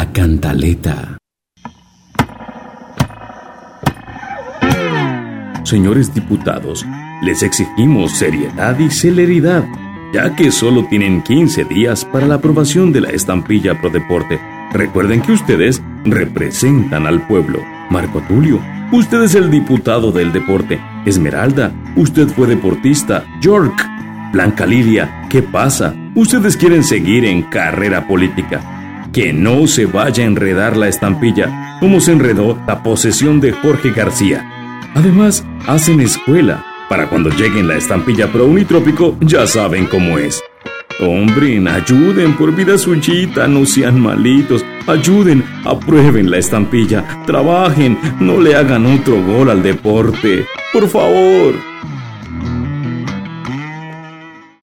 La 0.00 0.10
cantaleta. 0.14 1.18
Señores 5.62 6.14
diputados, 6.14 6.86
les 7.20 7.42
exigimos 7.42 8.12
seriedad 8.12 8.78
y 8.78 8.88
celeridad, 8.88 9.62
ya 10.14 10.34
que 10.34 10.52
solo 10.52 10.86
tienen 10.86 11.20
15 11.20 11.64
días 11.64 12.06
para 12.06 12.26
la 12.26 12.36
aprobación 12.36 12.94
de 12.94 13.02
la 13.02 13.10
estampilla 13.10 13.78
Pro 13.78 13.90
Deporte. 13.90 14.40
Recuerden 14.72 15.20
que 15.20 15.32
ustedes 15.32 15.82
representan 16.06 17.06
al 17.06 17.26
pueblo. 17.26 17.58
Marco 17.90 18.22
Tulio, 18.22 18.58
usted 18.92 19.22
es 19.24 19.34
el 19.34 19.50
diputado 19.50 20.12
del 20.12 20.32
deporte. 20.32 20.80
Esmeralda, 21.04 21.74
usted 21.96 22.26
fue 22.28 22.46
deportista. 22.46 23.26
York, 23.42 23.86
Blanca 24.32 24.64
Lilia, 24.64 25.26
¿qué 25.28 25.42
pasa? 25.42 25.94
Ustedes 26.14 26.56
quieren 26.56 26.84
seguir 26.84 27.26
en 27.26 27.42
carrera 27.42 28.08
política. 28.08 28.79
Que 29.12 29.32
no 29.32 29.66
se 29.66 29.86
vaya 29.86 30.22
a 30.22 30.26
enredar 30.26 30.76
la 30.76 30.86
estampilla, 30.86 31.78
como 31.80 32.00
se 32.00 32.12
enredó 32.12 32.56
la 32.66 32.82
posesión 32.82 33.40
de 33.40 33.50
Jorge 33.50 33.90
García. 33.90 34.48
Además, 34.94 35.44
hacen 35.66 36.00
escuela. 36.00 36.64
Para 36.88 37.08
cuando 37.08 37.30
lleguen 37.30 37.66
la 37.66 37.76
estampilla 37.76 38.30
pro 38.32 38.46
unitrópico, 38.46 39.16
ya 39.20 39.46
saben 39.46 39.86
cómo 39.86 40.18
es. 40.18 40.42
Hombre, 41.00 41.58
ayuden 41.68 42.36
por 42.36 42.54
vida 42.54 42.76
suyita, 42.76 43.48
no 43.48 43.64
sean 43.64 44.00
malitos. 44.00 44.64
Ayuden, 44.86 45.42
aprueben 45.64 46.30
la 46.30 46.38
estampilla, 46.38 47.04
trabajen, 47.26 47.98
no 48.20 48.40
le 48.40 48.54
hagan 48.54 48.86
otro 48.86 49.22
gol 49.22 49.50
al 49.50 49.62
deporte. 49.62 50.46
Por 50.72 50.88
favor. 50.88 51.54